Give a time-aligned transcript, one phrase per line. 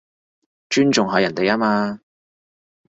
[0.67, 1.99] 尊重下人哋吖嘛